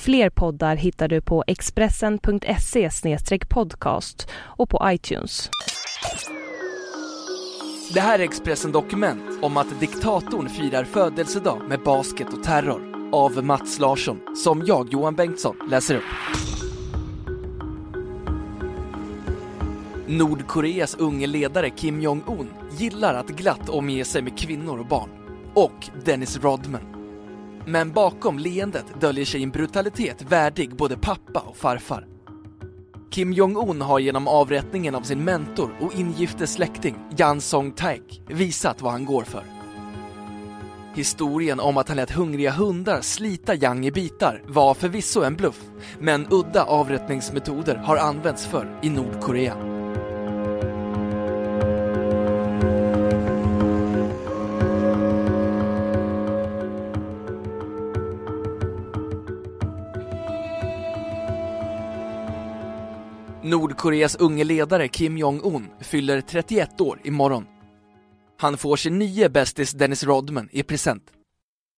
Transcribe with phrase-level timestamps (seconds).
[0.00, 2.90] Fler poddar hittar du på expressen.se
[3.48, 5.50] podcast och på iTunes.
[7.94, 13.44] Det här är Expressen Dokument om att diktatorn firar födelsedag med basket och terror av
[13.44, 16.02] Mats Larsson, som jag, Johan Bengtsson, läser upp.
[20.06, 25.08] Nordkoreas unge ledare Kim Jong-Un gillar att glatt omge sig med kvinnor och barn.
[25.54, 26.93] Och Dennis Rodman.
[27.66, 32.06] Men bakom leendet döljer sig en brutalitet värdig både pappa och farfar.
[33.10, 38.92] Kim Jong-Un har genom avrättningen av sin mentor och ingifte släkting Jan Song-taek visat vad
[38.92, 39.42] han går för.
[40.94, 45.60] Historien om att han lät hungriga hundar slita Yang i bitar var förvisso en bluff,
[45.98, 49.73] men udda avrättningsmetoder har använts förr i Nordkorea.
[63.64, 67.46] Nordkoreas unge ledare Kim Jong-Un fyller 31 år imorgon.
[68.38, 71.02] Han får sin nye bästis Dennis Rodman i present.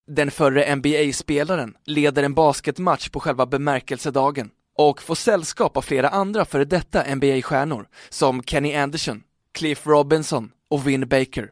[0.06, 6.44] Den förre NBA-spelaren leder en basketmatch på själva bemärkelsedagen och får sällskap av flera andra
[6.44, 9.22] före detta NBA-stjärnor som Kenny Anderson,
[9.54, 11.50] Cliff Robinson och Vin Baker.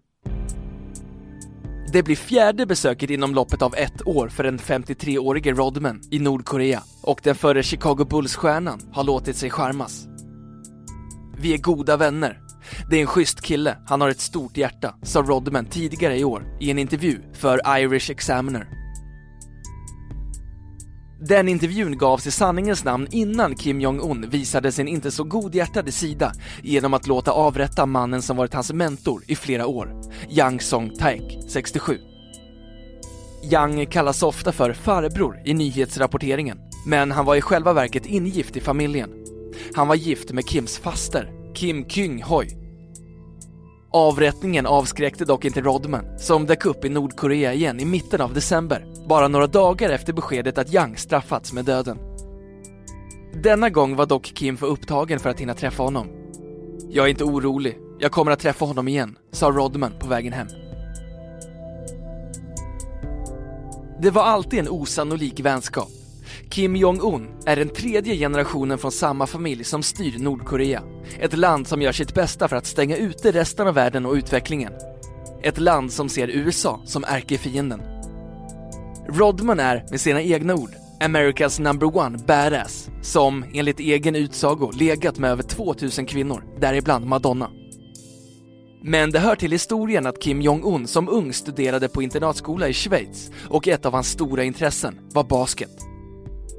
[1.92, 6.82] Det blir fjärde besöket inom loppet av ett år för den 53-årige Rodman i Nordkorea
[7.02, 10.13] och den förre Chicago Bulls-stjärnan har låtit sig charmas.
[11.38, 12.40] Vi är goda vänner.
[12.90, 16.46] Det är en schysst kille, han har ett stort hjärta, sa Rodman tidigare i år
[16.60, 18.69] i en intervju för Irish Examiner.
[21.28, 26.32] Den intervjun gavs i sanningens namn innan Kim Jong-Un visade sin inte så godhjärtade sida
[26.62, 31.98] genom att låta avrätta mannen som varit hans mentor i flera år, Yang Song-taek, 67.
[33.42, 38.60] Yang kallas ofta för farbror i nyhetsrapporteringen, men han var i själva verket ingift i
[38.60, 39.23] familjen.
[39.75, 42.48] Han var gift med Kims faster, Kim Kyung-hoi.
[43.92, 48.87] Avrättningen avskräckte dock inte Rodman, som dök upp i Nordkorea igen i mitten av december,
[49.09, 51.98] bara några dagar efter beskedet att Yang straffats med döden.
[53.42, 56.09] Denna gång var dock Kim för upptagen för att hinna träffa honom.
[56.91, 60.48] Jag är inte orolig, jag kommer att träffa honom igen, sa Rodman på vägen hem.
[64.00, 66.03] Det var alltid en osannolik vänskap.
[66.48, 70.82] Kim Jong-Un är den tredje generationen från samma familj som styr Nordkorea.
[71.18, 74.72] Ett land som gör sitt bästa för att stänga ute resten av världen och utvecklingen.
[75.42, 77.82] Ett land som ser USA som ärkefienden.
[79.08, 80.70] Rodman är, med sina egna ord,
[81.00, 87.50] America's number one badass, som enligt egen utsago legat med över 2000 kvinnor, däribland Madonna.
[88.82, 93.30] Men det hör till historien att Kim Jong-Un som ung studerade på internatskola i Schweiz
[93.48, 95.94] och ett av hans stora intressen var basket.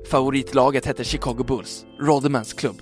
[0.05, 2.81] Favoritlaget hette Chicago Bulls, Rodmans klubb.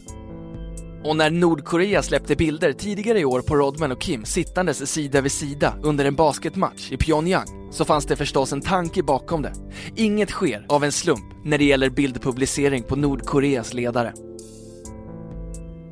[1.04, 5.32] Och när Nordkorea släppte bilder tidigare i år på Rodman och Kim sittandes sida vid
[5.32, 9.54] sida under en basketmatch i Pyongyang så fanns det förstås en tanke bakom det.
[9.96, 14.14] Inget sker av en slump när det gäller bildpublicering på Nordkoreas ledare.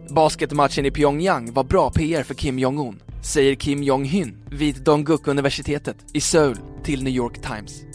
[0.09, 6.21] Basketmatchen i Pyongyang var bra PR för Kim Jong-Un, säger Kim Jong-Hyn vid Dongguk-universitetet i
[6.21, 7.90] Seoul till New York Times.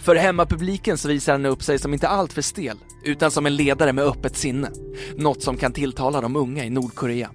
[0.00, 3.92] För hemmapubliken så visar han upp sig som inte alltför stel, utan som en ledare
[3.92, 4.70] med öppet sinne.
[5.16, 7.30] Något som kan tilltala de unga i Nordkorea.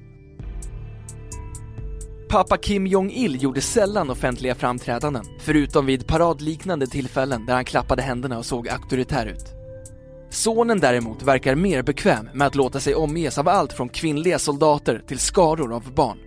[2.30, 8.38] Pappa Kim Jong-Il gjorde sällan offentliga framträdanden, förutom vid paradliknande tillfällen där han klappade händerna
[8.38, 9.54] och såg auktoritär ut.
[10.30, 15.04] Sonen däremot verkar mer bekväm med att låta sig omges av allt från kvinnliga soldater
[15.08, 16.18] till skaror av barn.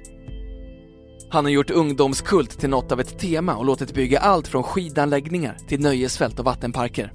[1.31, 5.57] Han har gjort ungdomskult till något av ett tema och låtit bygga allt från skidanläggningar
[5.69, 7.13] till nöjesfält och vattenparker.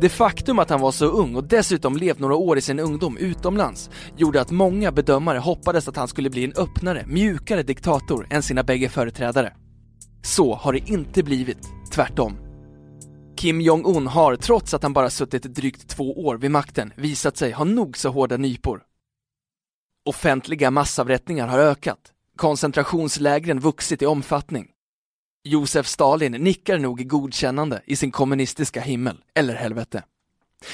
[0.00, 3.16] Det faktum att han var så ung och dessutom levt några år i sin ungdom
[3.16, 8.42] utomlands gjorde att många bedömare hoppades att han skulle bli en öppnare, mjukare diktator än
[8.42, 9.52] sina bägge företrädare.
[10.22, 12.36] Så har det inte blivit, tvärtom.
[13.36, 17.52] Kim Jong-Un har, trots att han bara suttit drygt två år vid makten, visat sig
[17.52, 18.82] ha nog så hårda nypor.
[20.06, 21.98] Offentliga massavrättningar har ökat,
[22.36, 24.68] koncentrationslägren vuxit i omfattning.
[25.44, 30.02] Josef Stalin nickar nog godkännande i sin kommunistiska himmel, eller helvete.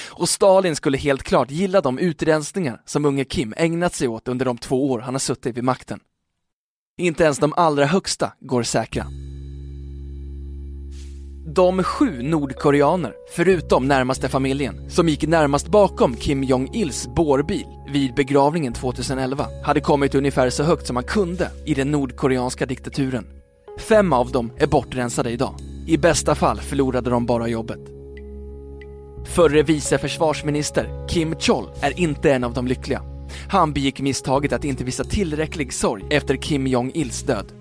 [0.09, 4.45] Och Stalin skulle helt klart gilla de utrensningar som unge Kim ägnat sig åt under
[4.45, 6.01] de två år han har suttit vid makten.
[6.99, 9.07] Inte ens de allra högsta går säkra.
[11.55, 18.73] De sju nordkoreaner, förutom närmaste familjen, som gick närmast bakom Kim Jong-Ils bårbil vid begravningen
[18.73, 23.27] 2011, hade kommit ungefär så högt som man kunde i den nordkoreanska diktaturen.
[23.79, 25.55] Fem av dem är bortrensade idag.
[25.87, 27.81] I bästa fall förlorade de bara jobbet.
[29.25, 33.03] Förre vice försvarsminister Kim Chol är inte en av de lyckliga.
[33.49, 37.60] Han begick misstaget att inte visa tillräcklig sorg efter Kim Jong-Ils död.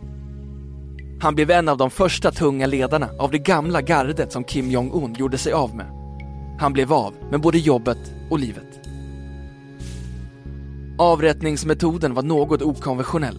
[1.22, 5.14] Han blev en av de första tunga ledarna av det gamla gardet som Kim Jong-Un
[5.14, 5.86] gjorde sig av med.
[6.60, 8.80] Han blev av med både jobbet och livet.
[10.98, 13.38] Avrättningsmetoden var något okonventionell.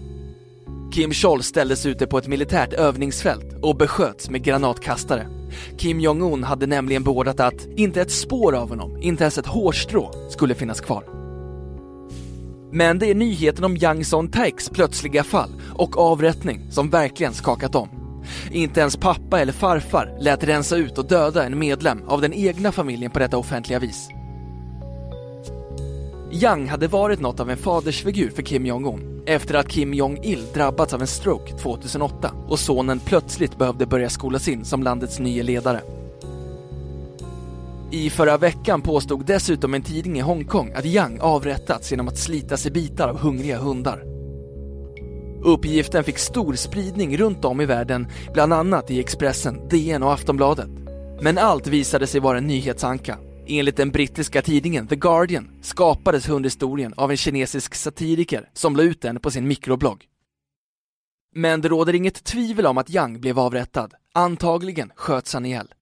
[0.92, 5.26] Kim Chol ställdes ute på ett militärt övningsfält och besköts med granatkastare.
[5.78, 10.12] Kim Jong-Un hade nämligen beordrat att inte ett spår av honom, inte ens ett hårstrå,
[10.30, 11.04] skulle finnas kvar.
[12.72, 15.50] Men det är nyheten om Yang Son-Taeks plötsliga fall
[15.80, 17.88] och avrättning som verkligen skakat om.
[18.50, 22.72] Inte ens pappa eller farfar lät rensa ut och döda en medlem av den egna
[22.72, 24.08] familjen på detta offentliga vis.
[26.32, 30.94] Yang hade varit något av en fadersfigur för Kim Jong-Un efter att Kim Jong-Il drabbats
[30.94, 35.80] av en stroke 2008 och sonen plötsligt behövde börja skolas in som landets nya ledare.
[37.90, 42.66] I förra veckan påstod dessutom en tidning i Hongkong att Yang avrättats genom att slitas
[42.66, 44.09] i bitar av hungriga hundar.
[45.42, 50.68] Uppgiften fick stor spridning runt om i världen, bland annat i Expressen, DN och Aftonbladet.
[51.20, 53.18] Men allt visade sig vara en nyhetsanka.
[53.46, 59.02] Enligt den brittiska tidningen The Guardian skapades hundhistorien av en kinesisk satiriker som la ut
[59.02, 60.04] den på sin mikroblogg.
[61.34, 63.94] Men det råder inget tvivel om att Yang blev avrättad.
[64.14, 65.74] Antagligen sköts han ihjäl.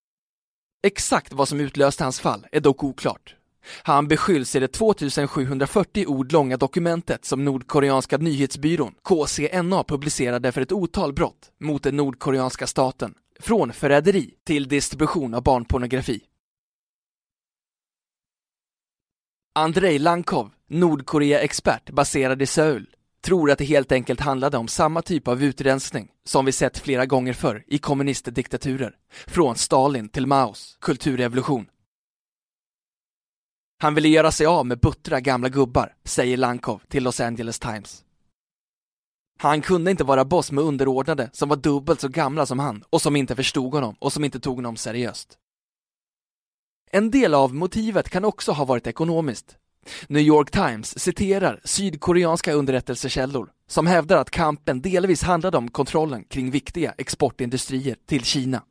[0.83, 3.35] Exakt vad som utlöste hans fall är dock oklart.
[3.83, 10.71] Han beskylls i det 2740 ord långa dokumentet som nordkoreanska nyhetsbyrån KCNA publicerade för ett
[10.71, 16.21] otal brott mot den nordkoreanska staten, från förräderi till distribution av barnpornografi.
[19.55, 22.89] Andrei Lankov, Nordkorea-expert baserad i Seoul,
[23.21, 27.05] tror att det helt enkelt handlade om samma typ av utrensning som vi sett flera
[27.05, 28.95] gånger förr i kommunistdiktaturer,
[29.27, 31.65] från Stalin till Maos kulturrevolution.
[33.81, 38.03] Han ville göra sig av med buttra gamla gubbar, säger Lankov till Los Angeles Times.
[39.37, 43.01] Han kunde inte vara boss med underordnade som var dubbelt så gamla som han och
[43.01, 45.37] som inte förstod honom och som inte tog honom seriöst.
[46.91, 49.57] En del av motivet kan också ha varit ekonomiskt.
[50.07, 56.51] New York Times citerar sydkoreanska underrättelsekällor som hävdar att kampen delvis handlade om kontrollen kring
[56.51, 58.63] viktiga exportindustrier till Kina.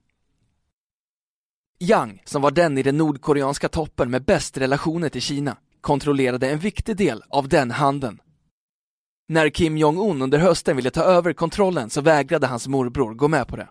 [1.80, 6.58] Yang, som var den i den nordkoreanska toppen med bäst relationer till Kina, kontrollerade en
[6.58, 8.20] viktig del av den handeln.
[9.28, 13.48] När Kim Jong-Un under hösten ville ta över kontrollen så vägrade hans morbror gå med
[13.48, 13.69] på det.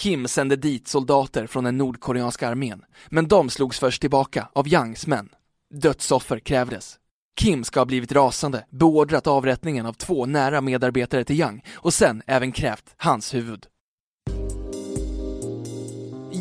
[0.00, 5.06] Kim sände dit soldater från den nordkoreanska armén, men de slogs först tillbaka av Yangs
[5.06, 5.28] män.
[5.74, 6.98] Dödsoffer krävdes.
[7.40, 12.22] Kim ska ha blivit rasande, beordrat avrättningen av två nära medarbetare till Yang och sen
[12.26, 13.66] även krävt hans huvud.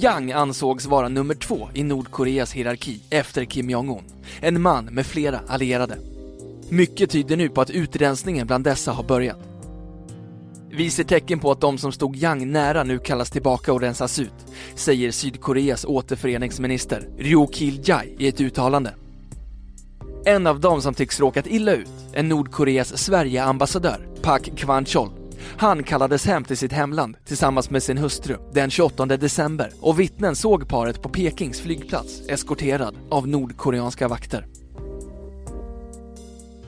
[0.05, 4.03] Yang ansågs vara nummer två i Nordkoreas hierarki efter Kim Jong-Un.
[4.39, 5.97] En man med flera allierade.
[6.69, 9.37] Mycket tyder nu på att utrensningen bland dessa har börjat.
[10.71, 14.19] Vi ser tecken på att de som stod Yang nära nu kallas tillbaka och rensas
[14.19, 14.45] ut,
[14.75, 18.93] säger Sydkoreas återföreningsminister Ryo Kil-jae i ett uttalande.
[20.25, 25.24] En av dem som tycks råkat illa ut är Nordkoreas Sverige-ambassadör Pak Kwan-chol.
[25.57, 30.35] Han kallades hem till sitt hemland tillsammans med sin hustru den 28 december och vittnen
[30.35, 34.47] såg paret på Pekings flygplats eskorterad av nordkoreanska vakter.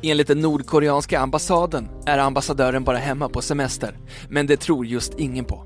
[0.01, 3.97] Enligt den nordkoreanska ambassaden är ambassadören bara hemma på semester,
[4.29, 5.63] men det tror just ingen på.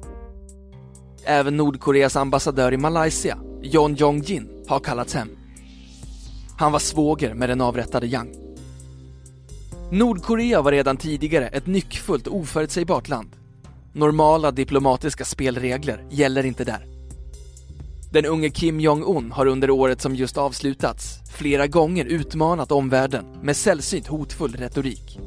[1.25, 5.29] Även Nordkoreas ambassadör i Malaysia, John Jong-Jin, har kallats hem.
[6.57, 8.40] Han var svåger med den avrättade Yang.
[9.93, 13.35] Nordkorea var redan tidigare ett nyckfullt oförutsägbart land.
[13.93, 16.85] Normala diplomatiska spelregler gäller inte där.
[18.11, 23.57] Den unge Kim Jong-Un har under året som just avslutats flera gånger utmanat omvärlden med
[23.57, 25.19] sällsynt hotfull retorik.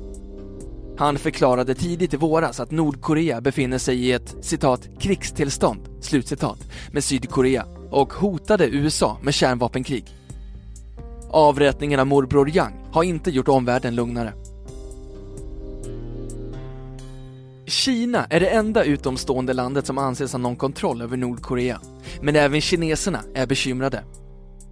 [0.98, 6.58] Han förklarade tidigt i våras att Nordkorea befinner sig i ett citat krigstillstånd slutcitat
[6.92, 10.04] med Sydkorea och hotade USA med kärnvapenkrig.
[11.30, 14.32] Avrättningen av morbror Yang har inte gjort omvärlden lugnare.
[17.84, 21.80] Kina är det enda utomstående landet som anses ha någon kontroll över Nordkorea.
[22.22, 24.04] Men även kineserna är bekymrade.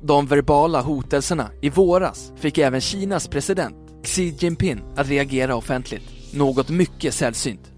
[0.03, 6.03] De verbala hotelserna i våras fick även Kinas president Xi Jinping att reagera offentligt.
[6.35, 7.73] Något mycket sällsynt.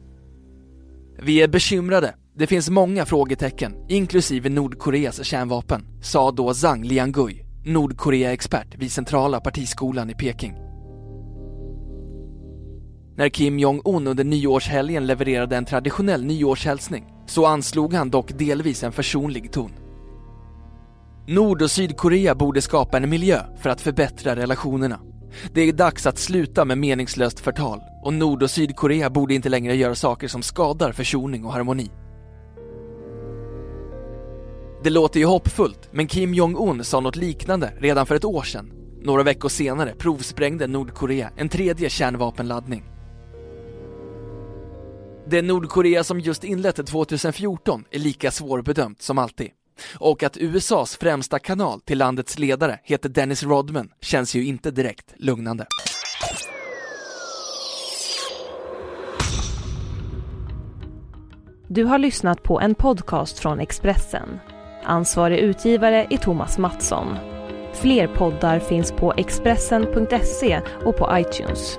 [1.22, 2.14] Vi är bekymrade.
[2.36, 10.10] Det finns många frågetecken, inklusive Nordkoreas kärnvapen, sa då Zhang Liangui, Nordkorea-expert vid centrala partiskolan
[10.10, 10.54] i Peking.
[13.16, 18.92] När Kim Jong-Un under nyårshelgen levererade en traditionell nyårshälsning så anslog han dock delvis en
[18.92, 19.72] försonlig ton.
[21.26, 25.00] Nord och Sydkorea borde skapa en miljö för att förbättra relationerna.
[25.52, 29.76] Det är dags att sluta med meningslöst förtal och Nord och Sydkorea borde inte längre
[29.76, 31.90] göra saker som skadar försoning och harmoni.
[34.84, 38.72] Det låter ju hoppfullt, men Kim Jong-Un sa något liknande redan för ett år sedan.
[39.02, 42.93] Några veckor senare provsprängde Nordkorea en tredje kärnvapenladdning.
[45.26, 49.50] Det Nordkorea som just inlett 2014 är lika svårbedömt som alltid.
[49.98, 55.14] Och att USAs främsta kanal till landets ledare heter Dennis Rodman känns ju inte direkt
[55.16, 55.66] lugnande.
[61.68, 64.38] Du har lyssnat på en podcast från Expressen.
[64.84, 67.16] Ansvarig utgivare är Thomas Mattsson.
[67.74, 71.78] Fler poddar finns på Expressen.se och på iTunes.